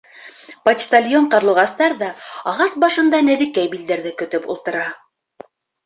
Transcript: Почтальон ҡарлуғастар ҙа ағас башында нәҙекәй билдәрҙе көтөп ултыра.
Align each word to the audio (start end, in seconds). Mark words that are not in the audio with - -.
Почтальон 0.69 1.27
ҡарлуғастар 1.35 1.95
ҙа 2.01 2.09
ағас 2.55 2.75
башында 2.87 3.23
нәҙекәй 3.31 3.73
билдәрҙе 3.79 4.19
көтөп 4.25 4.53
ултыра. 4.57 4.93